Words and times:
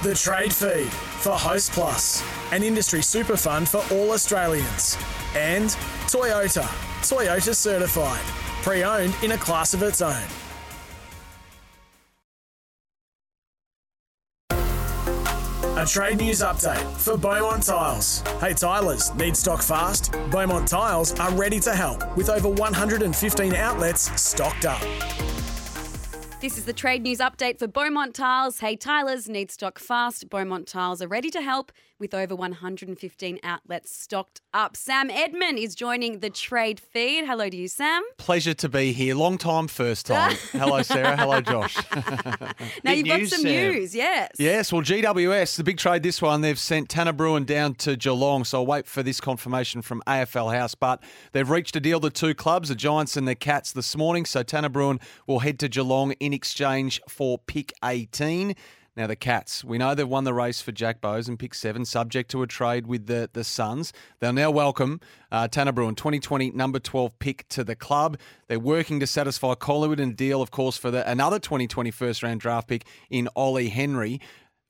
The 0.00 0.14
Trade 0.14 0.52
Feed 0.52 0.92
for 0.92 1.32
Host 1.32 1.72
Plus, 1.72 2.22
an 2.52 2.62
industry 2.62 3.02
super 3.02 3.36
fund 3.36 3.68
for 3.68 3.82
all 3.90 4.12
Australians. 4.12 4.96
And 5.34 5.70
Toyota, 6.06 6.62
Toyota 7.02 7.52
certified, 7.52 8.20
pre 8.62 8.84
owned 8.84 9.12
in 9.24 9.32
a 9.32 9.36
class 9.36 9.74
of 9.74 9.82
its 9.82 10.00
own. 10.00 10.22
A 15.76 15.84
trade 15.84 16.18
news 16.18 16.42
update 16.42 16.84
for 16.92 17.16
Beaumont 17.16 17.64
Tiles. 17.64 18.20
Hey 18.40 18.54
Tilers, 18.54 19.12
need 19.16 19.36
stock 19.36 19.62
fast? 19.62 20.12
Beaumont 20.30 20.68
Tiles 20.68 21.18
are 21.18 21.32
ready 21.32 21.58
to 21.58 21.74
help 21.74 22.16
with 22.16 22.30
over 22.30 22.48
115 22.48 23.54
outlets 23.56 24.20
stocked 24.20 24.64
up. 24.64 24.80
This 26.40 26.56
is 26.56 26.66
the 26.66 26.72
trade 26.72 27.02
news 27.02 27.18
update 27.18 27.58
for 27.58 27.66
Beaumont 27.66 28.14
Tiles. 28.14 28.60
Hey, 28.60 28.76
Tilers 28.76 29.28
need 29.28 29.50
stock 29.50 29.80
fast. 29.80 30.30
Beaumont 30.30 30.68
Tiles 30.68 31.02
are 31.02 31.08
ready 31.08 31.30
to 31.30 31.42
help 31.42 31.72
with 31.98 32.14
over 32.14 32.36
115 32.36 33.40
outlets 33.42 33.90
stocked 33.90 34.40
up. 34.54 34.76
Sam 34.76 35.10
Edmund 35.10 35.58
is 35.58 35.74
joining 35.74 36.20
the 36.20 36.30
trade 36.30 36.78
feed. 36.78 37.24
Hello 37.26 37.48
to 37.48 37.56
you, 37.56 37.66
Sam. 37.66 38.04
Pleasure 38.18 38.54
to 38.54 38.68
be 38.68 38.92
here. 38.92 39.16
Long 39.16 39.36
time, 39.36 39.66
first 39.66 40.06
time. 40.06 40.36
Hello, 40.52 40.80
Sarah. 40.82 41.16
Hello, 41.16 41.40
Josh. 41.40 41.76
Now 42.84 42.92
you've 42.92 43.06
got 43.08 43.18
news, 43.20 43.30
some 43.30 43.40
Sam. 43.40 43.50
news, 43.50 43.94
yes. 43.94 44.30
Yes, 44.38 44.72
well, 44.72 44.82
GWS, 44.82 45.56
the 45.56 45.64
big 45.64 45.78
trade 45.78 46.02
this 46.02 46.22
one, 46.22 46.40
they've 46.40 46.58
sent 46.58 46.88
Tanner 46.88 47.12
Bruhn 47.12 47.44
down 47.44 47.74
to 47.76 47.96
Geelong, 47.96 48.44
so 48.44 48.58
I'll 48.58 48.66
wait 48.66 48.86
for 48.86 49.02
this 49.02 49.20
confirmation 49.20 49.82
from 49.82 50.02
AFL 50.06 50.54
House. 50.54 50.74
But 50.74 51.02
they've 51.32 51.48
reached 51.48 51.74
a 51.76 51.80
deal, 51.80 51.98
the 51.98 52.10
two 52.10 52.34
clubs, 52.34 52.68
the 52.68 52.74
Giants 52.76 53.16
and 53.16 53.26
the 53.26 53.34
Cats, 53.34 53.72
this 53.72 53.96
morning. 53.96 54.24
So 54.24 54.42
Tanner 54.42 54.68
Bruhn 54.68 55.00
will 55.26 55.40
head 55.40 55.58
to 55.60 55.68
Geelong 55.68 56.12
in 56.12 56.27
exchange 56.32 57.00
for 57.08 57.38
pick 57.38 57.72
18. 57.84 58.54
Now, 58.98 59.06
the 59.06 59.14
Cats, 59.14 59.62
we 59.62 59.78
know 59.78 59.94
they've 59.94 60.08
won 60.08 60.24
the 60.24 60.34
race 60.34 60.60
for 60.60 60.72
Jack 60.72 61.00
Bowes 61.00 61.28
and 61.28 61.38
pick 61.38 61.54
seven, 61.54 61.84
subject 61.84 62.32
to 62.32 62.42
a 62.42 62.48
trade 62.48 62.88
with 62.88 63.06
the, 63.06 63.30
the 63.32 63.44
Suns. 63.44 63.92
They'll 64.18 64.32
now 64.32 64.50
welcome 64.50 65.00
uh, 65.30 65.46
Tanner 65.46 65.72
Bruhn, 65.72 65.96
2020 65.96 66.50
number 66.50 66.80
12 66.80 67.16
pick 67.20 67.46
to 67.50 67.62
the 67.62 67.76
club. 67.76 68.18
They're 68.48 68.58
working 68.58 68.98
to 68.98 69.06
satisfy 69.06 69.54
Collingwood 69.54 70.00
and 70.00 70.16
deal, 70.16 70.42
of 70.42 70.50
course, 70.50 70.76
for 70.76 70.90
the, 70.90 71.08
another 71.08 71.38
2020 71.38 71.92
first 71.92 72.24
round 72.24 72.40
draft 72.40 72.66
pick 72.66 72.86
in 73.08 73.28
Ollie 73.36 73.68
Henry. 73.68 74.20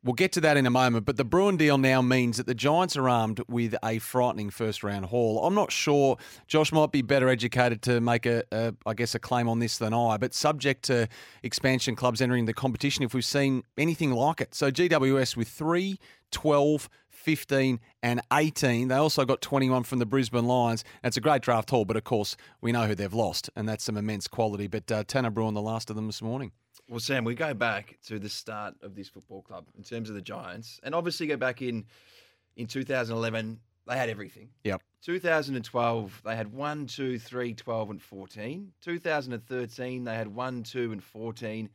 We'll 0.05 0.15
get 0.15 0.31
to 0.33 0.41
that 0.43 0.57
in 0.57 0.65
a 0.65 0.71
moment, 0.71 1.07
but 1.07 1.17
the 1.17 1.25
Bruhn 1.25 1.59
deal 1.59 1.77
now 1.77 2.01
means 2.01 2.37
that 2.37 2.47
the 2.47 2.55
Giants 2.55 2.97
are 2.97 3.09
armed 3.09 3.43
with 3.49 3.75
a 3.85 3.99
frightening 3.99 4.49
first 4.49 4.85
round 4.85 5.07
haul. 5.07 5.45
I'm 5.45 5.57
not 5.57 5.73
sure 5.73 6.17
Josh 6.47 6.71
might 6.71 6.93
be 6.93 7.03
better 7.03 7.29
educated 7.29 7.83
to 7.83 8.01
make 8.01 8.25
a, 8.25 8.45
a 8.53 8.75
I 8.87 8.95
guess, 8.95 9.17
a 9.17 9.19
claim 9.19 9.49
on 9.49 9.59
this 9.59 9.77
than 9.77 9.93
I, 9.93 10.17
but 10.17 10.35
subject 10.35 10.85
to 10.85 11.09
expansion 11.43 11.97
clubs 11.97 12.21
entering 12.21 12.45
the 12.45 12.55
competition 12.55 13.03
if 13.03 13.13
we've 13.13 13.25
seen 13.25 13.65
anything 13.77 14.13
like 14.13 14.41
it. 14.41 14.55
So 14.55 14.71
GWS 14.71 15.37
with 15.37 15.49
3, 15.49 15.99
12, 16.31 16.89
15 17.09 17.81
and 18.01 18.21
18. 18.33 18.89
They 18.89 18.95
also 18.95 19.25
got 19.25 19.41
21 19.41 19.83
from 19.83 19.99
the 19.99 20.07
Brisbane 20.07 20.47
Lions. 20.47 20.85
It's 21.03 21.17
a 21.17 21.21
great 21.21 21.43
draft 21.43 21.71
haul, 21.71 21.85
but 21.85 21.97
of 21.97 22.05
course, 22.05 22.37
we 22.61 22.71
know 22.71 22.87
who 22.87 22.95
they've 22.95 23.13
lost, 23.13 23.51
and 23.57 23.69
that's 23.69 23.83
some 23.83 23.97
immense 23.97 24.29
quality. 24.29 24.69
But 24.69 24.91
uh, 24.93 25.03
Tanner 25.05 25.33
Bruhn, 25.33 25.55
the 25.55 25.61
last 25.61 25.91
of 25.91 25.97
them 25.97 26.07
this 26.07 26.23
morning. 26.23 26.53
Well, 26.89 27.01
Sam, 27.01 27.25
we 27.25 27.35
go 27.35 27.53
back 27.53 27.99
to 28.07 28.19
the 28.19 28.31
start 28.31 28.75
of 28.83 28.95
this 28.95 29.11
football 29.11 29.43
club 29.43 29.67
in 29.77 29.83
terms 29.83 30.09
of 30.09 30.15
the 30.15 30.23
Giants, 30.23 30.81
and 30.83 30.95
obviously 30.95 31.27
go 31.27 31.37
back 31.37 31.61
in 31.61 31.85
in 32.57 32.67
2011. 32.67 33.61
They 33.87 33.97
had 33.97 34.09
everything. 34.09 34.49
Yep. 34.65 34.83
2012, 35.03 36.23
they 36.25 36.35
had 36.35 36.53
1, 36.53 36.87
2, 36.87 37.19
3, 37.19 37.55
12, 37.55 37.91
and 37.91 38.03
14. 38.03 38.73
2013, 38.81 40.05
they 40.05 40.15
had 40.15 40.29
1, 40.29 40.63
2, 40.63 40.93
and 40.93 41.05
14. 41.05 41.71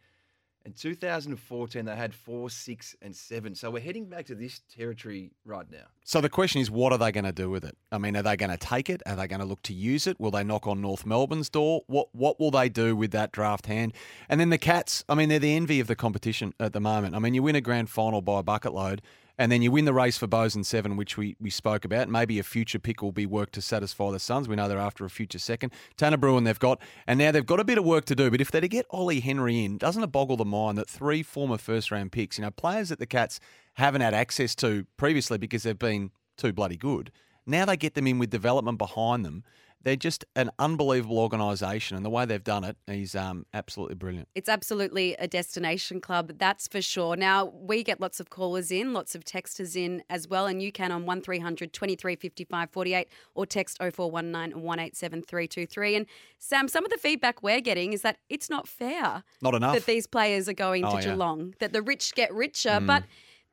And 0.66 0.76
2014, 0.78 1.84
they 1.84 1.96
had 1.96 2.14
4, 2.14 2.50
6, 2.50 2.96
and 3.02 3.14
7. 3.14 3.54
So 3.54 3.70
we're 3.70 3.82
heading 3.82 4.06
back 4.06 4.26
to 4.28 4.36
this 4.36 4.62
territory 4.74 5.32
right 5.44 5.70
now. 5.70 5.84
So 6.06 6.22
the 6.22 6.30
question 6.30 6.62
is, 6.62 6.72
what 6.72 6.94
are 6.94 6.98
they 6.98 7.12
going 7.12 7.26
to 7.26 7.34
do 7.34 7.50
with 7.50 7.66
it? 7.66 7.78
I 7.92 7.98
mean, 7.98 8.16
are 8.16 8.22
they 8.22 8.38
going 8.38 8.50
to 8.50 8.58
take 8.58 8.90
it? 8.90 9.02
Are 9.06 9.18
they 9.18 9.28
going 9.28 9.42
to 9.42 9.46
look 9.46 9.62
to 9.64 9.74
use 9.74 10.08
it? 10.08 10.18
Will 10.22 10.32
they 10.32 10.44
knock 10.44 10.66
on 10.66 10.80
North 10.80 11.06
Melbourne's 11.06 11.50
door? 11.50 11.84
What 11.88 12.08
What 12.14 12.40
will 12.40 12.52
they 12.52 12.70
do 12.70 12.96
with 12.96 13.12
that 13.12 13.34
draft 13.34 13.66
hand? 13.66 13.92
And 14.30 14.40
then 14.40 14.52
the 14.52 14.58
Cats. 14.58 15.04
I 15.10 15.16
mean, 15.16 15.28
they're 15.28 15.40
the 15.40 15.54
envy 15.56 15.82
of 15.82 15.88
the 15.88 15.96
competition 15.96 16.54
at 16.62 16.72
the 16.72 16.80
moment. 16.80 17.14
I 17.14 17.20
mean, 17.20 17.34
you 17.34 17.44
win 17.44 17.56
a 17.56 17.62
grand 17.62 17.90
final 17.90 18.22
by 18.22 18.40
a 18.40 18.44
bucket 18.44 18.74
load, 18.74 19.02
and 19.38 19.52
then 19.52 19.62
you 19.62 19.72
win 19.72 19.86
the 19.86 19.94
race 19.94 20.18
for 20.18 20.28
Bowes 20.28 20.56
and 20.56 20.66
Seven, 20.66 20.96
which 20.96 21.18
we, 21.18 21.36
we 21.40 21.50
spoke 21.50 21.86
about. 21.86 22.08
Maybe 22.10 22.38
a 22.38 22.44
future 22.44 22.80
pick 22.80 23.02
will 23.02 23.12
be 23.12 23.26
worked 23.26 23.54
to 23.54 23.62
satisfy 23.62 24.12
the 24.12 24.20
Suns. 24.20 24.48
We 24.48 24.56
know 24.56 24.68
they're 24.68 24.78
after 24.78 25.06
a 25.06 25.10
future 25.10 25.40
second. 25.40 25.74
Tanner 25.98 26.18
Bruhn 26.18 26.46
they've 26.46 26.60
got, 26.60 26.80
and 27.08 27.18
now 27.18 27.32
they've 27.32 27.46
got 27.46 27.60
a 27.60 27.64
bit 27.64 27.78
of 27.78 27.86
work 27.86 28.06
to 28.06 28.16
do. 28.16 28.30
But 28.30 28.42
if 28.42 28.52
they're 28.52 28.62
to 28.62 28.68
get 28.68 28.86
Ollie 28.92 29.22
Henry 29.22 29.64
in, 29.64 29.78
doesn't 29.78 30.04
it 30.04 30.12
boggle 30.12 30.38
the 30.38 30.46
mind 30.46 30.78
that 30.78 30.90
three 30.90 31.24
former 31.24 31.58
first 31.58 31.92
round 31.92 32.12
picks, 32.12 32.38
you 32.38 32.44
know, 32.44 32.52
players 32.52 32.90
that 32.90 33.00
the 33.00 33.06
Cats 33.06 33.40
haven't 33.76 34.02
had 34.02 34.14
access 34.14 34.54
to 34.56 34.86
previously 34.98 35.38
because 35.38 35.64
they've 35.64 35.78
been 35.78 36.12
too 36.38 36.54
bloody 36.54 36.78
good. 36.78 37.12
Now 37.46 37.66
they 37.66 37.78
get 37.78 37.96
them 37.96 38.08
in 38.08 38.20
with 38.20 38.30
development 38.30 38.78
behind 38.78 39.26
them. 39.26 39.44
They're 39.84 39.98
just 39.98 40.24
an 40.36 40.50
unbelievable 40.60 41.20
organisation, 41.20 41.98
and 41.98 42.06
the 42.06 42.10
way 42.10 42.26
they've 42.26 42.44
done 42.44 42.64
it 42.64 42.78
is 42.88 43.16
um, 43.16 43.46
absolutely 43.54 43.96
brilliant. 43.96 44.30
It's 44.34 44.48
absolutely 44.48 45.16
a 45.16 45.28
destination 45.28 46.00
club, 46.00 46.34
that's 46.38 46.70
for 46.70 46.82
sure. 46.82 47.18
Now, 47.18 47.48
we 47.48 47.84
get 47.84 48.00
lots 48.00 48.22
of 48.22 48.30
callers 48.30 48.72
in, 48.72 48.94
lots 48.94 49.14
of 49.14 49.26
texters 49.26 49.76
in 49.76 50.02
as 50.10 50.28
well, 50.28 50.46
and 50.46 50.62
you 50.62 50.72
can 50.72 50.92
on 50.94 51.06
1300 51.06 51.74
23 51.74 52.16
55 52.16 52.70
48 52.72 53.08
or 53.36 53.46
text 53.46 53.78
0419 53.80 54.62
187 54.62 55.22
323. 55.24 55.96
And 55.98 56.06
Sam, 56.40 56.68
some 56.70 56.86
of 56.86 56.92
the 56.92 56.98
feedback 56.98 57.44
we're 57.44 57.60
getting 57.62 57.92
is 57.92 58.04
that 58.04 58.20
it's 58.30 58.50
not 58.50 58.68
fair 58.70 59.24
Not 59.42 59.54
enough. 59.54 59.76
that 59.76 59.86
these 59.86 60.08
players 60.08 60.48
are 60.48 60.54
going 60.54 60.86
Oh, 60.86 60.92
to 60.92 60.96
yeah. 60.98 61.12
Geelong, 61.14 61.56
that 61.60 61.74
the 61.74 61.82
rich 61.82 62.14
get 62.16 62.34
richer. 62.34 62.80
But 62.82 63.04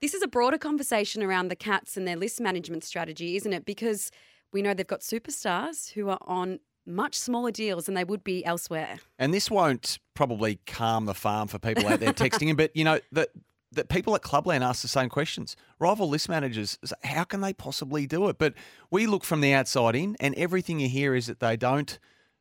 this 0.00 0.14
is 0.14 0.22
a 0.22 0.28
broader 0.28 0.58
conversation 0.58 1.22
around 1.24 1.48
the 1.48 1.56
Cats 1.56 1.96
and 1.96 2.06
their 2.06 2.16
list 2.16 2.40
management 2.40 2.84
strategy, 2.84 3.34
isn't 3.36 3.52
it? 3.52 3.64
Because 3.66 4.10
we 4.52 4.62
know 4.62 4.74
they've 4.74 4.86
got 4.86 5.00
superstars 5.00 5.92
who 5.92 6.08
are 6.08 6.18
on 6.22 6.60
much 6.86 7.14
smaller 7.14 7.50
deals 7.50 7.86
than 7.86 7.94
they 7.94 8.04
would 8.04 8.24
be 8.24 8.44
elsewhere. 8.44 8.98
And 9.18 9.32
this 9.32 9.50
won't 9.50 9.98
probably 10.14 10.60
calm 10.66 11.06
the 11.06 11.14
farm 11.14 11.48
for 11.48 11.58
people 11.58 11.86
out 11.88 12.00
there 12.00 12.12
texting 12.12 12.48
in, 12.48 12.56
but 12.56 12.74
you 12.74 12.84
know 12.84 13.00
that 13.12 13.30
that 13.72 13.88
people 13.88 14.16
at 14.16 14.22
Clubland 14.22 14.64
ask 14.64 14.82
the 14.82 14.88
same 14.88 15.08
questions. 15.08 15.54
Rival 15.78 16.08
list 16.08 16.28
managers, 16.28 16.76
how 17.04 17.22
can 17.22 17.40
they 17.40 17.52
possibly 17.52 18.04
do 18.04 18.28
it? 18.28 18.36
But 18.36 18.54
we 18.90 19.06
look 19.06 19.22
from 19.22 19.40
the 19.40 19.52
outside 19.52 19.94
in, 19.94 20.16
and 20.18 20.34
everything 20.34 20.80
you 20.80 20.88
hear 20.88 21.14
is 21.14 21.28
that 21.28 21.38
they 21.38 21.56
don't 21.56 21.98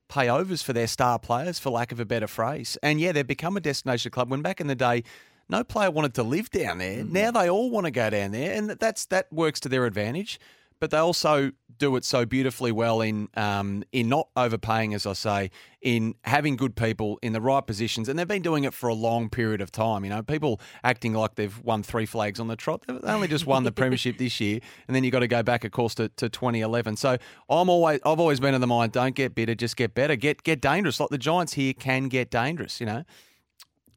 pay 0.08 0.28
overs 0.28 0.64
for 0.64 0.74
their 0.74 0.88
star 0.88 1.20
players, 1.20 1.60
for 1.60 1.70
lack 1.70 1.92
of 1.92 2.00
a 2.00 2.06
better 2.06 2.26
phrase. 2.26 2.80
And 2.82 3.00
yeah, 3.00 3.12
they've 3.12 3.28
become 3.28 3.56
a 3.56 3.62
destination 3.62 4.10
club. 4.12 4.32
When 4.32 4.42
back 4.42 4.60
in 4.60 4.68
the 4.68 4.76
day. 4.76 5.04
No 5.52 5.64
player 5.64 5.90
wanted 5.90 6.14
to 6.14 6.22
live 6.22 6.52
down 6.52 6.78
there. 6.78 7.04
Mm, 7.04 7.12
now 7.12 7.32
they 7.32 7.50
all 7.50 7.72
want 7.72 7.86
to 7.86 7.92
go 7.92 8.12
down 8.12 8.30
there, 8.30 8.54
and 8.54 8.70
that's 8.70 9.06
that 9.08 9.34
works 9.34 9.60
to 9.62 9.70
their 9.70 9.88
advantage. 9.88 10.40
But 10.80 10.92
they 10.92 10.98
also 10.98 11.52
do 11.78 11.96
it 11.96 12.04
so 12.06 12.26
beautifully 12.26 12.72
well 12.72 13.02
in 13.02 13.30
um, 13.36 13.84
in 13.92 14.10
not 14.10 14.28
overpaying, 14.36 14.94
as 14.94 15.06
I 15.06 15.14
say, 15.14 15.52
in 15.82 16.16
having 16.26 16.56
good 16.56 16.76
people 16.76 17.18
in 17.22 17.34
the 17.34 17.42
right 17.42 17.66
positions, 17.66 18.08
and 18.08 18.20
they've 18.20 18.28
been 18.28 18.42
doing 18.42 18.66
it 18.66 18.74
for 18.74 18.90
a 18.90 18.94
long 18.94 19.30
period 19.30 19.62
of 19.62 19.72
time. 19.72 20.04
You 20.04 20.10
know, 20.10 20.22
people 20.22 20.60
acting 20.84 21.14
like 21.14 21.36
they've 21.36 21.58
won 21.64 21.84
three 21.84 22.06
flags 22.06 22.40
on 22.40 22.48
the 22.48 22.56
trot. 22.56 22.84
They 22.88 23.12
only 23.12 23.28
just 23.28 23.46
won 23.46 23.64
the 23.64 23.72
premiership 23.72 24.18
this 24.18 24.40
year, 24.40 24.60
and 24.88 24.96
then 24.96 25.04
you 25.04 25.12
got 25.12 25.20
to 25.20 25.28
go 25.28 25.42
back, 25.42 25.64
of 25.64 25.72
course, 25.72 25.96
to, 25.96 26.10
to 26.10 26.30
2011. 26.30 26.98
So 26.98 27.18
I'm 27.50 27.70
always 27.70 28.00
I've 28.06 28.20
always 28.20 28.40
been 28.40 28.54
of 28.54 28.62
the 28.62 28.68
mind: 28.68 28.92
don't 28.92 29.16
get 29.16 29.34
bitter, 29.34 29.56
just 29.56 29.78
get 29.78 29.94
better, 29.94 30.16
get 30.16 30.44
get 30.44 30.62
dangerous. 30.62 31.00
Like 31.00 31.10
the 31.10 31.18
Giants 31.18 31.54
here 31.54 31.74
can 31.74 32.08
get 32.08 32.30
dangerous. 32.30 32.80
You 32.80 32.86
know. 32.86 33.04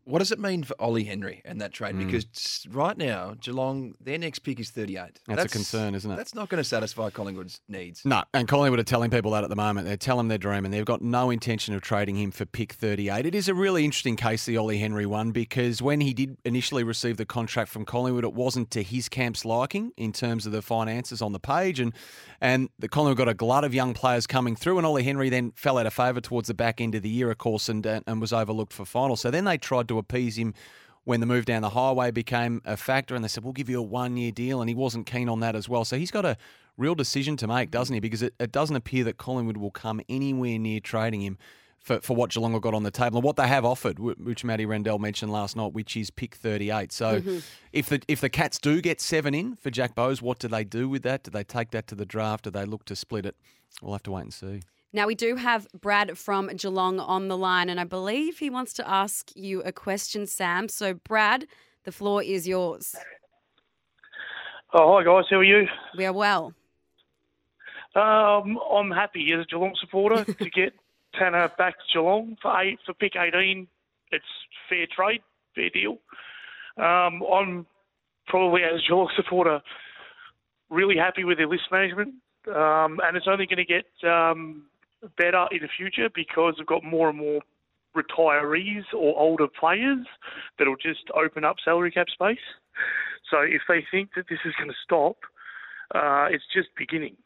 What 0.05 0.19
does 0.19 0.33
it 0.33 0.41
mean 0.41 0.65
for 0.65 0.75
Ollie 0.81 1.05
Henry 1.05 1.43
and 1.45 1.61
that 1.61 1.71
Mm. 1.71 1.75
trade? 1.75 1.99
Because 1.99 2.67
right 2.71 2.97
now, 2.97 3.35
Geelong, 3.41 3.95
their 4.01 4.19
next 4.19 4.41
pick 4.41 4.59
is 4.59 4.71
38. 4.71 5.21
That's 5.29 5.45
a 5.45 5.49
concern, 5.49 5.95
isn't 5.95 6.11
it? 6.11 6.17
That's 6.17 6.35
not 6.35 6.49
going 6.49 6.59
to 6.61 6.69
satisfy 6.69 7.11
Collingwood's 7.11 7.61
needs. 7.69 8.03
No, 8.05 8.25
and 8.35 8.49
Collingwood 8.49 8.81
are 8.81 8.85
telling 8.85 9.11
people 9.11 9.31
that 9.31 9.45
at 9.45 9.51
the 9.51 9.57
moment. 9.57 9.87
They're 9.87 9.97
telling 9.97 10.29
their 10.29 10.39
dream, 10.39 10.65
and 10.65 10.75
they've 10.75 10.85
got 10.85 11.03
no 11.03 11.31
intention 11.31 11.75
of 11.75 11.83
trading 11.83 12.17
him 12.17 12.31
for 12.33 12.45
pick 12.45 12.73
38. 12.73 13.27
It 13.27 13.35
is 13.35 13.49
a 13.49 13.55
really 13.55 13.85
interesting 13.85 14.17
case, 14.17 14.45
the 14.45 14.57
Ollie 14.57 14.79
Henry 14.79 15.07
one, 15.07 15.31
because 15.31 15.81
when 15.81 16.01
he 16.01 16.13
did 16.13 16.37
initially 16.45 16.83
receive 16.83 17.17
the 17.17 17.25
contract 17.27 17.71
from 17.71 17.85
Collingwood, 17.85 18.25
it 18.25 18.35
wasn't 18.35 18.71
to 18.73 18.83
his 18.83 19.09
camp's 19.09 19.45
liking 19.45 19.93
in 19.97 20.13
terms 20.13 20.47
of 20.47 20.53
the 20.53 20.63
finances 20.63 21.23
on 21.23 21.33
the 21.33 21.41
page, 21.41 21.79
and 21.79 21.93
and 22.41 22.69
the 22.79 22.89
Collingwood 22.89 23.19
got 23.19 23.29
a 23.29 23.35
glut 23.35 23.63
of 23.63 23.73
young 23.73 23.95
players 23.95 24.27
coming 24.27 24.57
through, 24.57 24.79
and 24.79 24.87
Ollie 24.87 25.05
Henry 25.05 25.29
then 25.29 25.53
fell 25.55 25.79
out 25.79 25.87
of 25.87 25.95
favour 25.95 26.21
towards 26.21 26.49
the 26.49 26.55
back 26.55 26.81
end 26.81 26.97
of 26.97 27.03
the 27.03 27.09
year, 27.09 27.31
of 27.31 27.39
course, 27.39 27.69
and 27.69 27.87
and 27.87 28.03
and 28.07 28.21
was 28.21 28.33
overlooked 28.33 28.73
for 28.73 28.85
finals. 28.85 29.21
So 29.21 29.31
then 29.31 29.45
they 29.45 29.59
tried 29.59 29.87
to 29.89 29.92
appease 29.99 30.37
him 30.37 30.55
when 31.05 31.21
the 31.21 31.27
move 31.27 31.45
down 31.45 31.63
the 31.63 31.71
highway 31.71 32.11
became 32.11 32.63
a 32.65 32.77
factor 32.77 33.15
and 33.15 33.25
they 33.25 33.29
said, 33.29 33.43
we'll 33.43 33.53
give 33.53 33.69
you 33.69 33.79
a 33.79 33.83
one 33.83 34.17
year 34.17 34.31
deal. 34.31 34.61
And 34.61 34.69
he 34.69 34.75
wasn't 34.75 35.07
keen 35.07 35.29
on 35.29 35.41
that 35.41 35.57
as 35.57 35.69
well. 35.69 35.85
So 35.85 35.97
he's 35.97 36.11
got 36.11 36.25
a 36.25 36.37
real 36.77 36.95
decision 36.95 37.37
to 37.39 37.47
make, 37.47 37.71
doesn't 37.71 37.93
he? 37.93 38.01
Because 38.01 38.23
it, 38.23 38.35
it 38.39 38.53
doesn't 38.53 38.77
appear 38.77 39.05
that 39.05 39.19
Collingwood 39.19 39.57
will 39.57 39.71
come 39.71 40.01
anywhere 40.09 40.59
near 40.59 40.81
trading 40.81 41.23
him 41.23 41.39
for, 41.83 42.01
for 42.01 42.15
what 42.15 42.31
Geelong 42.31 42.59
got 42.61 42.75
on 42.75 42.85
the 42.85 42.91
table 42.91 43.19
and 43.19 43.25
what 43.25 43.37
they 43.37 43.49
have 43.49 43.65
offered, 43.65 43.99
which 43.99 44.45
Matty 44.45 44.65
Rendell 44.65 44.99
mentioned 44.99 45.33
last 45.33 45.57
night, 45.57 45.73
which 45.73 45.97
is 45.97 46.11
pick 46.11 46.35
38. 46.37 46.93
So 46.93 47.21
mm-hmm. 47.21 47.39
if 47.73 47.89
the 47.89 48.01
if 48.07 48.21
the 48.21 48.29
Cats 48.29 48.59
do 48.59 48.81
get 48.81 49.01
seven 49.01 49.35
in 49.35 49.57
for 49.57 49.71
Jack 49.71 49.95
Bowes, 49.95 50.23
what 50.23 50.39
do 50.39 50.49
they 50.49 50.65
do 50.65 50.89
with 50.89 51.03
that? 51.03 51.25
Do 51.25 51.31
they 51.33 51.45
take 51.45 51.73
that 51.73 51.89
to 51.89 51.95
the 51.95 52.07
draft? 52.07 52.45
Do 52.45 52.51
they 52.51 52.65
look 52.65 52.85
to 52.85 52.97
split 52.97 53.27
it? 53.27 53.37
We'll 53.83 53.93
have 53.93 54.03
to 54.05 54.13
wait 54.13 54.23
and 54.23 54.35
see. 54.35 54.63
Now, 54.95 55.07
we 55.07 55.15
do 55.15 55.37
have 55.37 55.67
Brad 55.73 56.19
from 56.19 56.49
Geelong 56.49 57.01
on 57.01 57.29
the 57.29 57.37
line, 57.37 57.71
and 57.71 57.81
I 57.81 57.85
believe 57.85 58.39
he 58.39 58.51
wants 58.51 58.75
to 58.75 58.89
ask 58.89 59.31
you 59.35 59.63
a 59.63 59.73
question, 59.73 60.27
Sam. 60.27 60.69
So, 60.69 60.93
Brad, 60.93 61.47
the 61.85 61.93
floor 61.93 62.23
is 62.23 62.47
yours. 62.47 62.95
Oh, 64.75 64.97
hi 64.97 65.05
guys, 65.05 65.25
how 65.31 65.37
are 65.37 65.45
you? 65.45 65.67
We 65.97 66.05
are 66.05 66.13
well. 66.13 66.55
Um, 67.95 68.59
I'm 68.71 68.91
happy 68.91 69.31
as 69.33 69.45
a 69.45 69.47
Geelong 69.47 69.75
supporter 69.81 70.25
to 70.33 70.51
get 70.51 70.75
Tanner 71.19 71.51
back 71.57 71.75
to 71.79 71.85
Geelong 71.93 72.37
for 72.43 72.59
eight 72.61 72.79
for 72.85 72.93
pick 72.95 73.17
18. 73.17 73.67
It's 74.13 74.25
fair 74.69 74.87
trade, 74.95 75.23
fair 75.55 75.71
deal. 75.71 75.99
Um, 76.77 77.23
I'm 77.33 77.67
probably 78.27 78.63
as 78.63 78.81
a 78.81 78.89
Geelong 78.89 79.11
supporter 79.17 79.61
really 80.69 80.97
happy 80.97 81.25
with 81.25 81.39
their 81.39 81.49
list 81.49 81.65
management, 81.71 82.15
um, 82.49 83.01
and 83.05 83.17
it's 83.17 83.29
only 83.29 83.47
going 83.47 83.57
to 83.57 83.65
get 83.65 84.11
um, 84.11 84.65
better 85.17 85.47
in 85.51 85.59
the 85.63 85.69
future 85.77 86.09
because 86.15 86.55
we've 86.59 86.67
got 86.67 86.85
more 86.85 87.09
and 87.09 87.19
more 87.19 87.41
retirees 87.97 88.85
or 88.95 89.19
older 89.19 89.47
players 89.49 90.07
that'll 90.59 90.77
just 90.77 91.05
open 91.15 91.45
up 91.45 91.57
salary 91.65 91.91
cap 91.91 92.07
space. 92.09 92.39
So 93.31 93.39
if 93.41 93.63
they 93.69 93.85
think 93.91 94.11
that 94.17 94.27
this 94.29 94.39
is 94.45 94.55
going 94.59 94.71
to 94.71 94.77
stop, 94.85 95.17
uh, 95.95 96.29
it's 96.31 96.45
just 96.55 96.69
beginning. 96.77 97.17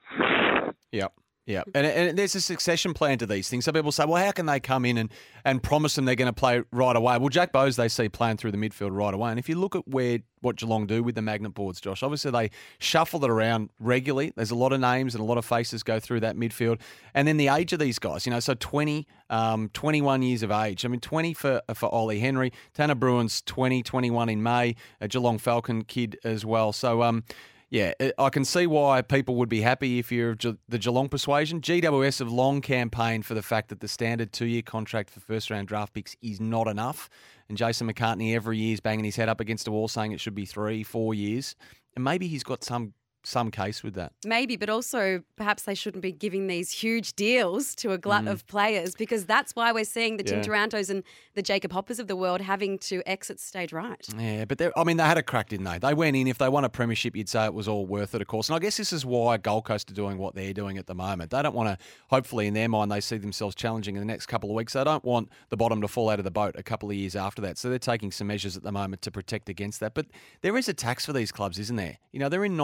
Yep. 0.93 1.13
Yeah, 1.47 1.63
and, 1.77 1.87
and 1.87 2.19
there's 2.19 2.35
a 2.35 2.41
succession 2.41 2.93
plan 2.93 3.19
to 3.19 3.27
these 3.27 3.49
things. 3.49 3.67
Some 3.67 3.75
people 3.75 3.93
say, 3.93 4.05
well, 4.05 4.23
how 4.23 4.33
can 4.33 4.47
they 4.47 4.59
come 4.59 4.85
in 4.85 4.99
and, 4.99 5.13
and 5.45 5.63
promise 5.63 5.95
them 5.95 6.05
they're 6.05 6.17
going 6.17 6.27
to 6.27 6.33
play 6.33 6.65
right 6.73 6.97
away? 6.97 7.19
Well, 7.19 7.29
Jack 7.29 7.53
Bowes, 7.53 7.77
they 7.77 7.87
see 7.87 8.09
playing 8.09 8.39
through 8.39 8.51
the 8.51 8.59
midfield 8.59 8.91
right 8.91 9.15
away. 9.15 9.31
And 9.31 9.39
if 9.39 9.49
you 9.49 9.55
look 9.55 9.77
at 9.77 9.87
where 9.87 10.19
what 10.41 10.57
Geelong 10.57 10.89
do 10.89 11.05
with 11.05 11.15
the 11.15 11.23
magnet 11.23 11.55
boards, 11.55 11.81
Josh, 11.81 12.03
obviously 12.03 12.33
they 12.33 12.51
shuffle 12.81 13.25
it 13.25 13.31
around 13.31 13.71
regularly. 13.79 14.33
There's 14.35 14.51
a 14.51 14.57
lot 14.57 14.73
of 14.73 14.81
names 14.81 15.15
and 15.15 15.23
a 15.23 15.25
lot 15.25 15.39
of 15.39 15.45
faces 15.45 15.85
go 15.85 16.01
through 16.01 16.19
that 16.21 16.35
midfield. 16.35 16.81
And 17.15 17.29
then 17.29 17.37
the 17.37 17.47
age 17.47 17.73
of 17.73 17.79
these 17.79 18.01
guys, 18.01 18.27
you 18.27 18.33
know, 18.33 18.41
so 18.41 18.55
20, 18.55 19.07
um, 19.31 19.69
21 19.69 20.23
years 20.23 20.43
of 20.43 20.51
age. 20.51 20.85
I 20.85 20.89
mean, 20.89 21.01
20 21.01 21.33
for, 21.33 21.63
for 21.75 21.89
Ollie 21.95 22.19
Henry. 22.19 22.53
Tanner 22.75 22.97
Bruhn's, 22.97 23.41
20, 23.43 23.85
21 23.85 24.29
in 24.31 24.43
May. 24.43 24.75
A 25.01 25.07
Geelong 25.07 25.39
Falcon 25.39 25.85
kid 25.85 26.19
as 26.25 26.45
well. 26.45 26.73
So, 26.73 27.05
um, 27.05 27.23
yeah, 27.69 27.93
eh, 27.99 28.13
I 28.19 28.29
can 28.31 28.45
see 28.45 28.67
why 28.67 29.03
people 29.03 29.35
would 29.37 29.49
be 29.49 29.61
happy 29.61 29.99
if 29.99 30.13
you're 30.13 30.37
the 30.37 30.79
Geelong 30.79 31.09
persuasion. 31.09 31.61
GWS 31.61 32.21
have 32.21 32.31
long 32.31 32.61
campaigned 32.61 33.27
for 33.27 33.35
the 33.35 33.43
fact 33.43 33.71
that 33.71 33.81
the 33.81 33.89
standard 33.89 34.33
two 34.33 34.47
year 34.47 34.63
contract 34.63 35.11
for 35.11 35.21
first 35.21 35.51
round 35.51 35.67
draft 35.67 35.93
picks 35.93 36.17
is 36.23 36.41
not 36.41 36.69
enough. 36.69 37.11
And 37.49 37.59
Jason 37.59 37.93
McCartney 37.93 38.35
every 38.35 38.59
year 38.59 38.75
is 38.75 38.81
banging 38.81 39.05
his 39.05 39.17
head 39.17 39.29
up 39.29 39.41
against 39.41 39.67
a 39.67 39.73
wall 39.73 39.89
saying 39.89 40.13
it 40.13 40.21
should 40.21 40.35
be 40.35 40.47
three, 40.47 40.83
four 40.85 41.15
years. 41.15 41.57
And 41.95 42.05
maybe 42.05 42.29
he's 42.29 42.45
got 42.45 42.63
some 42.63 42.93
some 43.27 43.51
case 43.51 43.83
with 43.83 43.95
that. 43.95 44.13
Maybe, 44.25 44.57
but 44.57 44.69
also 44.69 45.23
perhaps 45.37 45.65
they 45.65 45.75
shouldn't 45.75 46.03
be 46.03 46.13
giving 46.13 46.47
these 46.47 46.71
huge 46.71 47.15
deals 47.15 47.75
to 47.77 47.93
a 47.93 47.99
glut 47.99 48.25
mm. 48.25 48.31
of 48.31 48.47
players 48.47 48.95
because 48.95 49.25
that's 49.27 49.55
why 49.55 49.73
we're 49.73 49.85
seeing 49.85 50.17
the 50.17 50.23
Tim 50.23 50.39
Yeah. 50.39 50.45
Tarantos 50.45 50.91
and 50.91 51.03
the 51.35 51.43
Jacob 51.43 51.73
Hoppers 51.73 51.99
of 51.99 52.07
the 52.07 52.17
world 52.17 52.41
having 52.41 52.79
to 52.79 53.03
exit 53.07 53.41
stage 53.41 53.73
right. 53.73 54.07
Yeah, 54.17 54.45
but 54.45 54.61
I 54.77 54.85
mean, 54.85 54.97
they 54.97 55.05
had 55.05 55.19
a 55.19 55.23
crack, 55.23 55.49
didn't 55.49 55.65
they? 55.65 55.79
They 55.79 55.95
went 55.95 56.17
in. 56.17 56.27
If 56.27 56.39
they 56.39 56.49
won 56.49 56.65
a 56.65 56.69
premiership, 56.69 57.17
you'd 57.17 57.29
say 57.29 57.45
it 57.45 57.55
was 57.55 57.69
all 57.69 57.87
worth 57.87 58.15
it, 58.15 58.21
of 58.21 58.29
course. 58.29 58.49
And 58.49 58.57
I 58.57 58.59
guess 58.59 58.77
this 58.77 58.93
is 58.93 59.05
why 59.05 59.37
Gold 59.37 59.65
Coast 59.65 59.91
are 59.91 59.95
doing 59.95 60.19
what 60.19 60.35
they're 60.35 60.55
doing 60.55 60.79
at 60.79 60.87
the 60.87 60.95
moment. 60.95 61.31
They 61.31 61.43
don't 61.43 61.55
want 61.55 61.69
to. 61.69 61.85
Hopefully, 62.09 62.47
in 62.47 62.55
their 62.55 62.69
mind, 62.69 62.91
they 62.93 63.01
see 63.01 63.19
themselves 63.19 63.55
challenging 63.55 63.97
in 63.97 64.01
the 64.01 64.07
next 64.07 64.27
couple 64.27 64.51
of 64.51 64.57
weeks. 64.57 64.73
They 64.75 64.85
don't 64.85 65.05
want 65.05 65.31
the 65.49 65.57
bottom 65.57 65.81
to 65.81 65.89
fall 65.89 66.11
out 66.11 66.19
of 66.19 66.25
the 66.25 66.31
boat 66.31 66.55
a 66.57 66.63
couple 66.63 66.91
of 66.91 66.97
years 66.97 67.17
after 67.17 67.43
that. 67.43 67.59
So 67.59 67.69
they're 67.69 67.79
taking 67.79 68.13
some 68.13 68.29
measures 68.29 68.57
at 68.57 68.63
the 68.63 68.73
moment 68.73 69.03
to 69.03 69.11
protect 69.11 69.49
against 69.49 69.81
that. 69.81 69.95
But 69.95 70.07
there 70.43 70.57
is 70.57 70.69
a 70.69 70.75
tax 70.75 71.07
for 71.07 71.13
these 71.13 71.33
clubs, 71.33 71.59
isn't 71.59 71.77
there? 71.77 71.99
You 72.13 72.21
know, 72.21 72.29
they're 72.29 72.45
in 72.45 72.57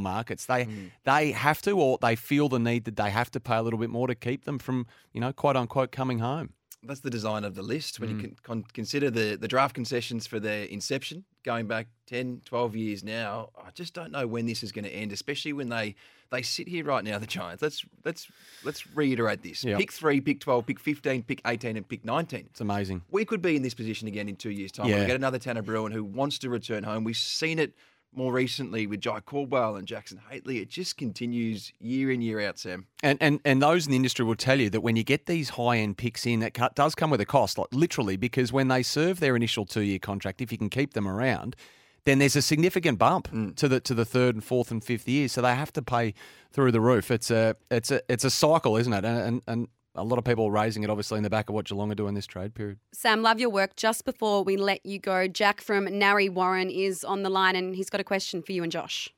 markets. 0.00 0.46
They 0.46 0.68
they 1.04 1.32
have 1.32 1.60
to, 1.62 1.72
or 1.72 1.98
they 2.00 2.16
feel 2.16 2.48
the 2.48 2.58
need 2.58 2.84
that 2.84 2.96
they 2.96 3.10
have 3.10 3.30
to 3.32 3.40
pay 3.40 3.56
a 3.56 3.62
little 3.62 3.78
bit 3.78 3.90
more 3.90 4.06
to 4.06 4.14
keep 4.14 4.44
them 4.44 4.58
from, 4.58 4.86
you 5.12 5.20
know, 5.20 5.32
quote 5.32 5.56
unquote, 5.56 5.92
coming 5.92 6.18
home. 6.20 6.50
That's 6.82 7.00
the 7.00 7.10
design 7.10 7.42
of 7.42 7.54
the 7.56 7.62
list. 7.62 7.98
When 7.98 8.10
Mm. 8.10 8.12
you 8.14 8.20
can 8.20 8.36
con- 8.44 8.64
consider 8.72 9.10
the, 9.10 9.36
the 9.36 9.48
draft 9.48 9.74
concessions 9.74 10.26
for 10.28 10.38
their 10.38 10.64
inception, 10.66 11.24
going 11.42 11.66
back 11.66 11.88
10, 12.06 12.42
12 12.44 12.76
years 12.76 13.02
now, 13.02 13.48
I 13.58 13.70
just 13.74 13.92
don't 13.92 14.12
know 14.12 14.26
when 14.28 14.46
this 14.46 14.62
is 14.62 14.70
going 14.70 14.84
to 14.84 14.90
end, 14.94 15.10
especially 15.10 15.52
when 15.52 15.68
they, 15.68 15.96
they 16.30 16.42
sit 16.42 16.68
here 16.68 16.84
right 16.84 17.02
now, 17.02 17.18
the 17.18 17.26
Giants. 17.26 17.60
Let's 17.60 17.84
let's 18.04 18.28
let's 18.62 18.86
reiterate 18.94 19.42
this. 19.42 19.64
Yep. 19.64 19.78
Pick 19.78 19.90
3, 19.92 20.20
pick 20.20 20.38
12, 20.38 20.66
pick 20.66 20.78
15, 20.78 21.22
pick 21.24 21.40
18 21.44 21.76
and 21.76 21.88
pick 21.88 22.04
19. 22.04 22.40
It's 22.50 22.60
amazing. 22.60 23.02
We 23.10 23.24
could 23.24 23.42
be 23.42 23.56
in 23.56 23.62
this 23.62 23.74
position 23.74 24.06
again 24.06 24.28
in 24.28 24.36
2 24.36 24.50
years 24.50 24.70
time. 24.70 24.86
Yeah. 24.88 25.00
We 25.00 25.06
get 25.06 25.16
another 25.16 25.38
Tanner 25.40 25.62
Bruhn 25.62 25.92
who 25.92 26.04
wants 26.04 26.38
to 26.40 26.50
return 26.50 26.84
home. 26.84 27.02
We've 27.02 27.16
seen 27.16 27.58
it 27.58 27.74
more 28.16 28.32
recently 28.32 28.86
with 28.86 29.00
Jye 29.00 29.20
Caldwell 29.20 29.76
and 29.76 29.86
Jackson 29.86 30.20
Hately. 30.30 30.60
It 30.60 30.68
just 30.68 30.96
continues 30.96 31.72
year 31.78 32.10
in 32.10 32.20
year 32.20 32.40
out, 32.40 32.58
Sam. 32.58 32.86
And, 33.02 33.18
and 33.20 33.40
and 33.44 33.62
those 33.62 33.86
in 33.86 33.90
the 33.90 33.96
industry 33.96 34.24
will 34.24 34.36
tell 34.36 34.60
you 34.60 34.70
that 34.70 34.80
when 34.80 34.96
you 34.96 35.04
get 35.04 35.26
these 35.26 35.50
high 35.50 35.78
end 35.78 35.98
picks 35.98 36.26
in, 36.26 36.42
it 36.42 36.54
cu- 36.54 36.68
does 36.74 36.94
come 36.94 37.10
with 37.10 37.20
a 37.20 37.26
cost, 37.26 37.58
like 37.58 37.68
literally, 37.72 38.16
because 38.16 38.52
when 38.52 38.68
they 38.68 38.82
serve 38.82 39.20
their 39.20 39.36
initial 39.36 39.64
two 39.64 39.82
year 39.82 39.98
contract, 39.98 40.40
if 40.40 40.50
you 40.50 40.58
can 40.58 40.70
keep 40.70 40.94
them 40.94 41.06
around, 41.06 41.56
then 42.04 42.18
there's 42.18 42.36
a 42.36 42.42
significant 42.42 42.98
bump 42.98 43.30
mm. 43.30 43.54
to 43.56 43.68
the 43.68 43.80
to 43.80 43.94
the 43.94 44.04
third 44.04 44.34
and 44.34 44.42
fourth 44.42 44.70
and 44.70 44.82
fifth 44.82 45.08
year. 45.08 45.28
So 45.28 45.42
they 45.42 45.54
have 45.54 45.72
to 45.74 45.82
pay 45.82 46.14
through 46.52 46.72
the 46.72 46.80
roof. 46.80 47.10
It's 47.10 47.30
a 47.30 47.56
it's 47.70 47.90
a 47.90 48.00
it's 48.08 48.24
a 48.24 48.30
cycle, 48.30 48.76
isn't 48.76 48.92
it? 48.92 49.04
And 49.04 49.18
and, 49.18 49.42
and 49.46 49.68
a 49.96 50.04
lot 50.04 50.18
of 50.18 50.24
people 50.24 50.46
are 50.46 50.50
raising 50.50 50.82
it, 50.82 50.90
obviously, 50.90 51.16
in 51.16 51.24
the 51.24 51.30
back 51.30 51.48
of 51.48 51.54
what 51.54 51.66
Geelong 51.66 51.90
are 51.90 51.96
doing 51.96 52.14
this 52.14 52.26
trade 52.26 52.54
period. 52.54 52.78
Sam, 52.92 53.22
love 53.22 53.40
your 53.40 53.50
work. 53.50 53.76
Just 53.76 54.04
before 54.04 54.44
we 54.44 54.56
let 54.56 54.84
you 54.84 54.98
go, 54.98 55.26
Jack 55.26 55.60
from 55.60 55.86
Narre 55.86 56.30
Warren 56.30 56.70
is 56.70 57.04
on 57.04 57.22
the 57.22 57.30
line 57.30 57.56
and 57.56 57.74
he's 57.74 57.90
got 57.90 58.00
a 58.00 58.04
question 58.04 58.42
for 58.42 58.52
you 58.52 58.62
and 58.62 58.70
Josh. 58.70 59.10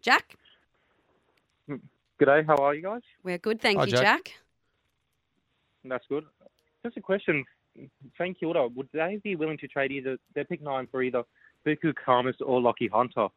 Jack, 0.00 0.34
G'day, 2.22 2.46
how 2.46 2.56
are 2.56 2.74
you 2.74 2.82
guys? 2.82 3.00
we're 3.24 3.38
good. 3.38 3.60
Thank 3.60 3.78
Hi, 3.78 3.84
you, 3.86 3.90
Jack. 3.92 4.02
Jack. 4.02 4.32
That's 5.84 6.04
good. 6.08 6.24
Just 6.84 6.96
a 6.96 7.00
question. 7.00 7.44
St 8.16 8.38
Kilda, 8.38 8.68
would 8.68 8.88
they 8.92 9.18
be 9.24 9.34
willing 9.34 9.58
to 9.58 9.66
trade 9.66 9.90
either 9.90 10.18
their 10.34 10.44
pick 10.44 10.62
nine 10.62 10.86
for 10.90 11.02
either 11.02 11.24
Buku 11.66 11.94
Khamis 12.06 12.34
or 12.44 12.60
Lachie 12.60 12.90
Hunter? 12.92 13.28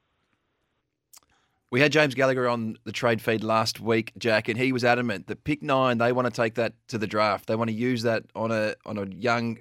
We 1.71 1.81
had 1.81 1.91
James 1.91 2.15
Gallagher 2.15 2.47
on 2.47 2.77
the 2.83 2.91
trade 2.91 3.21
feed 3.21 3.43
last 3.43 3.79
week, 3.79 4.13
Jack, 4.17 4.47
and 4.47 4.57
he 4.57 4.71
was 4.71 4.85
adamant 4.85 5.27
that 5.27 5.43
pick 5.43 5.63
nine, 5.63 5.97
they 5.97 6.11
want 6.11 6.25
to 6.25 6.31
take 6.31 6.55
that 6.55 6.73
to 6.89 6.97
the 6.97 7.07
draft. 7.07 7.47
They 7.47 7.55
want 7.55 7.69
to 7.69 7.75
use 7.75 8.03
that 8.03 8.23
on 8.35 8.51
a 8.51 8.75
on 8.85 8.97
a 8.97 9.07
young 9.07 9.59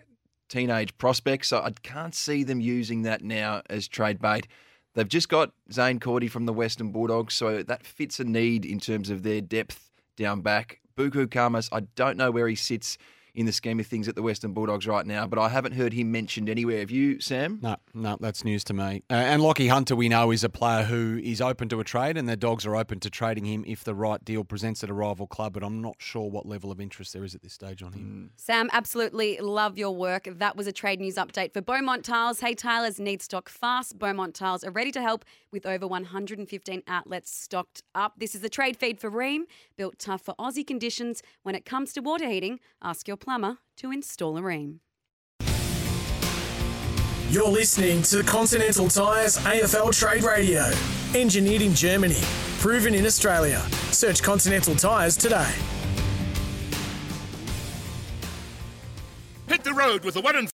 teenage 0.48 0.96
prospect. 0.98 1.46
So 1.46 1.58
I 1.58 1.72
can't 1.82 2.14
see 2.14 2.44
them 2.44 2.60
using 2.60 3.02
that 3.02 3.22
now 3.22 3.62
as 3.70 3.88
trade 3.88 4.20
bait. 4.20 4.46
They've 4.94 5.08
just 5.08 5.28
got 5.28 5.52
Zaine 5.72 6.00
Cordy 6.00 6.28
from 6.28 6.46
the 6.46 6.52
Western 6.52 6.92
Bulldogs, 6.92 7.34
so 7.34 7.62
that 7.62 7.84
fits 7.84 8.20
a 8.20 8.24
need 8.24 8.64
in 8.64 8.78
terms 8.78 9.10
of 9.10 9.22
their 9.22 9.40
depth 9.40 9.90
down 10.16 10.40
back. 10.40 10.80
Buku 10.96 11.26
Khamis, 11.26 11.68
I 11.72 11.80
don't 11.96 12.16
know 12.16 12.30
where 12.30 12.46
he 12.46 12.54
sits 12.54 12.96
in 13.34 13.46
the 13.46 13.52
scheme 13.52 13.80
of 13.80 13.86
things 13.86 14.06
at 14.06 14.14
the 14.14 14.22
Western 14.22 14.52
Bulldogs 14.52 14.86
right 14.86 15.04
now, 15.04 15.26
but 15.26 15.38
I 15.38 15.48
haven't 15.48 15.72
heard 15.72 15.92
him 15.92 16.12
mentioned 16.12 16.48
anywhere. 16.48 16.78
Have 16.78 16.90
you, 16.90 17.20
Sam? 17.20 17.58
No, 17.60 17.76
no, 17.92 18.16
that's 18.20 18.44
news 18.44 18.62
to 18.64 18.74
me. 18.74 19.02
Uh, 19.10 19.14
and 19.14 19.42
Lachie 19.42 19.68
Hunter, 19.68 19.96
we 19.96 20.08
know, 20.08 20.30
is 20.30 20.44
a 20.44 20.48
player 20.48 20.84
who 20.84 21.20
is 21.22 21.40
open 21.40 21.68
to 21.70 21.80
a 21.80 21.84
trade, 21.84 22.16
and 22.16 22.28
the 22.28 22.36
Dogs 22.36 22.64
are 22.64 22.76
open 22.76 23.00
to 23.00 23.10
trading 23.10 23.44
him 23.44 23.64
if 23.66 23.82
the 23.82 23.94
right 23.94 24.24
deal 24.24 24.44
presents 24.44 24.84
at 24.84 24.90
a 24.90 24.94
rival 24.94 25.26
club. 25.26 25.54
But 25.54 25.64
I'm 25.64 25.82
not 25.82 25.96
sure 25.98 26.30
what 26.30 26.46
level 26.46 26.70
of 26.70 26.80
interest 26.80 27.12
there 27.12 27.24
is 27.24 27.34
at 27.34 27.42
this 27.42 27.52
stage 27.52 27.82
on 27.82 27.92
him. 27.92 28.30
Sam, 28.36 28.70
absolutely 28.72 29.38
love 29.38 29.78
your 29.78 29.94
work. 29.94 30.28
That 30.30 30.56
was 30.56 30.66
a 30.66 30.72
trade 30.72 31.00
news 31.00 31.16
update 31.16 31.52
for 31.52 31.60
Beaumont 31.60 32.04
Tiles. 32.04 32.40
Hey, 32.40 32.54
Tilers 32.54 33.00
need 33.00 33.20
stock 33.20 33.48
fast. 33.48 33.98
Beaumont 33.98 34.34
Tiles 34.34 34.62
are 34.62 34.70
ready 34.70 34.92
to 34.92 35.02
help 35.02 35.24
with 35.50 35.66
over 35.66 35.86
115 35.86 36.82
outlets 36.86 37.34
stocked 37.34 37.82
up. 37.94 38.14
This 38.18 38.34
is 38.34 38.42
the 38.42 38.48
trade 38.48 38.76
feed 38.76 39.00
for 39.00 39.10
Rheem, 39.10 39.42
built 39.76 39.98
tough 39.98 40.22
for 40.22 40.34
Aussie 40.34 40.66
conditions. 40.66 41.22
When 41.42 41.54
it 41.54 41.64
comes 41.64 41.92
to 41.94 42.00
water 42.00 42.28
heating, 42.28 42.60
ask 42.82 43.08
your 43.08 43.16
plumber 43.24 43.56
to 43.78 43.90
install 43.90 44.36
a 44.36 44.42
Rheem. 44.42 44.80
You're 47.30 47.48
listening 47.48 48.02
to 48.02 48.22
Continental 48.22 48.88
Tires 48.88 49.38
AFL 49.38 49.98
Trade 49.98 50.22
Radio. 50.22 50.70
Engineered 51.14 51.62
in 51.62 51.74
Germany, 51.74 52.20
proven 52.60 52.94
in 52.94 53.06
Australia. 53.06 53.60
Search 53.90 54.22
Continental 54.22 54.76
Tires 54.76 55.16
today. 55.16 55.52
Hit 59.48 59.64
the 59.64 59.72
road 59.72 60.04
with 60.04 60.14
the 60.14 60.20
one 60.20 60.36
and 60.36 60.53